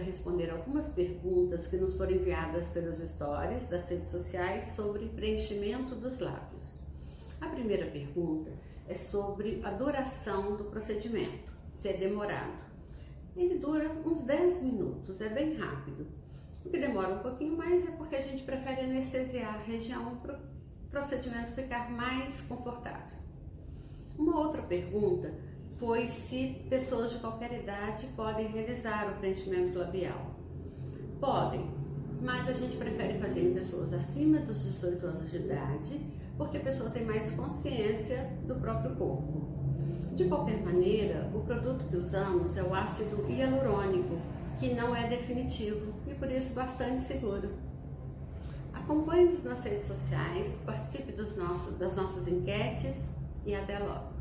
[0.00, 6.20] responder algumas perguntas que nos foram enviadas pelos stories das redes sociais sobre preenchimento dos
[6.20, 6.78] lábios.
[7.40, 8.52] A primeira pergunta
[8.88, 12.62] é sobre a duração do procedimento, se é demorado.
[13.36, 16.06] Ele dura uns 10 minutos, é bem rápido.
[16.64, 20.36] O que demora um pouquinho mais é porque a gente prefere anestesiar a região para
[20.36, 23.18] o procedimento ficar mais confortável.
[24.16, 25.34] Uma outra pergunta
[25.76, 30.34] foi se pessoas de qualquer idade podem realizar o preenchimento labial.
[31.20, 31.70] Podem,
[32.20, 36.00] mas a gente prefere fazer em pessoas acima dos 18 anos de idade,
[36.36, 39.54] porque a pessoa tem mais consciência do próprio corpo.
[40.14, 44.16] De qualquer maneira, o produto que usamos é o ácido hialurônico,
[44.58, 47.50] que não é definitivo e por isso bastante seguro.
[48.72, 54.14] Acompanhe-nos nas redes sociais, participe dos nossos, das nossas enquetes e até logo!